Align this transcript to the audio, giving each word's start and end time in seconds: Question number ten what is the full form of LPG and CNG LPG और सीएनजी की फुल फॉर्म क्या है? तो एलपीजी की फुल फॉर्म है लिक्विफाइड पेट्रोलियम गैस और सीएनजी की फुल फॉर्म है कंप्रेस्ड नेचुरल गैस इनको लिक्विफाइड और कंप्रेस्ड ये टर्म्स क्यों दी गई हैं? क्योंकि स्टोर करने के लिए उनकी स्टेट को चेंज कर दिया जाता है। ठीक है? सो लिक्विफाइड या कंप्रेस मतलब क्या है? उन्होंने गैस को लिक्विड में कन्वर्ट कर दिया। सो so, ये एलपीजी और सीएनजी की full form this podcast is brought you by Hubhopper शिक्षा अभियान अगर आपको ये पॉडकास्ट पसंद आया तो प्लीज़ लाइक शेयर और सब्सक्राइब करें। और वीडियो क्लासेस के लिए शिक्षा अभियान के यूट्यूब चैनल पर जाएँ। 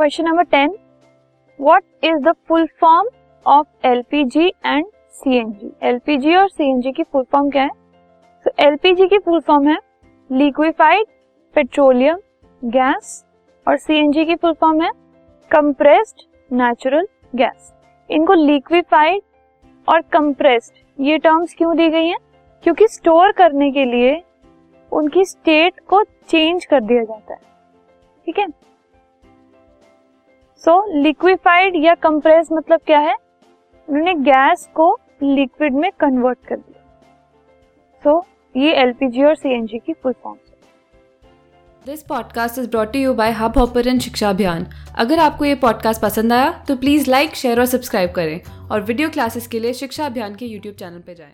Question 0.00 0.24
number 0.24 0.42
ten 0.42 0.76
what 1.60 1.84
is 2.04 2.16
the 2.16 2.32
full 2.48 2.66
form 2.66 3.08
of 3.46 3.66
LPG 3.84 4.48
and 4.48 4.86
CNG 5.10 5.72
LPG 5.82 6.36
और 6.36 6.48
सीएनजी 6.48 6.92
की 6.92 7.02
फुल 7.02 7.22
फॉर्म 7.22 7.50
क्या 7.50 7.62
है? 7.62 7.70
तो 8.44 8.50
एलपीजी 8.58 9.08
की 9.08 9.18
फुल 9.18 9.40
फॉर्म 9.40 9.68
है 9.68 9.78
लिक्विफाइड 10.32 11.06
पेट्रोलियम 11.54 12.18
गैस 12.64 13.26
और 13.68 13.76
सीएनजी 13.76 14.24
की 14.24 14.34
फुल 14.34 14.52
फॉर्म 14.52 14.82
है 14.82 14.90
कंप्रेस्ड 15.50 16.16
नेचुरल 16.52 17.08
गैस 17.34 17.74
इनको 18.10 18.32
लिक्विफाइड 18.32 19.22
और 19.88 20.00
कंप्रेस्ड 20.00 20.74
ये 21.00 21.18
टर्म्स 21.18 21.54
क्यों 21.54 21.76
दी 21.76 21.88
गई 21.88 22.06
हैं? 22.06 22.18
क्योंकि 22.62 22.88
स्टोर 22.88 23.32
करने 23.32 23.70
के 23.70 23.84
लिए 23.84 24.22
उनकी 24.92 25.24
स्टेट 25.24 25.80
को 25.80 26.04
चेंज 26.04 26.64
कर 26.64 26.80
दिया 26.80 27.04
जाता 27.04 27.34
है। 27.34 27.40
ठीक 28.26 28.38
है? 28.38 28.46
सो 30.64 31.02
लिक्विफाइड 31.02 31.84
या 31.84 31.94
कंप्रेस 31.94 32.48
मतलब 32.52 32.80
क्या 32.86 32.98
है? 32.98 33.14
उन्होंने 33.88 34.14
गैस 34.14 34.68
को 34.74 34.98
लिक्विड 35.22 35.74
में 35.74 35.90
कन्वर्ट 36.00 36.38
कर 36.48 36.56
दिया। 36.56 36.82
सो 38.04 38.18
so, 38.20 38.26
ये 38.56 38.72
एलपीजी 38.72 39.24
और 39.24 39.34
सीएनजी 39.34 39.78
की 39.78 39.92
full 39.92 40.12
form 40.24 40.38
this 41.86 42.02
podcast 42.02 42.58
is 42.58 42.70
brought 42.70 42.96
you 42.96 43.14
by 43.14 43.30
Hubhopper 43.58 43.98
शिक्षा 43.98 44.30
अभियान 44.30 44.66
अगर 44.98 45.18
आपको 45.18 45.44
ये 45.44 45.54
पॉडकास्ट 45.54 46.02
पसंद 46.02 46.32
आया 46.32 46.64
तो 46.68 46.76
प्लीज़ 46.76 47.10
लाइक 47.10 47.34
शेयर 47.34 47.60
और 47.60 47.66
सब्सक्राइब 47.66 48.10
करें। 48.10 48.40
और 48.68 48.80
वीडियो 48.80 49.08
क्लासेस 49.08 49.46
के 49.46 49.60
लिए 49.60 49.72
शिक्षा 49.72 50.06
अभियान 50.06 50.34
के 50.34 50.46
यूट्यूब 50.46 50.74
चैनल 50.74 50.98
पर 50.98 51.14
जाएँ। 51.14 51.30